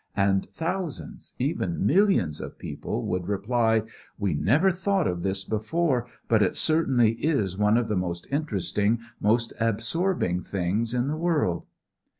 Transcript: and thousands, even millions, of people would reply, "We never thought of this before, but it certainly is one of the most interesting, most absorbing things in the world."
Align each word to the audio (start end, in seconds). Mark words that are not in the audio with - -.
and 0.15 0.47
thousands, 0.47 1.35
even 1.37 1.85
millions, 1.85 2.41
of 2.41 2.57
people 2.57 3.05
would 3.05 3.27
reply, 3.27 3.83
"We 4.17 4.33
never 4.33 4.71
thought 4.71 5.07
of 5.07 5.21
this 5.21 5.43
before, 5.43 6.07
but 6.27 6.41
it 6.41 6.55
certainly 6.57 7.11
is 7.23 7.55
one 7.55 7.77
of 7.77 7.87
the 7.87 7.95
most 7.95 8.25
interesting, 8.31 8.97
most 9.19 9.53
absorbing 9.59 10.41
things 10.41 10.95
in 10.95 11.07
the 11.07 11.17
world." 11.17 11.67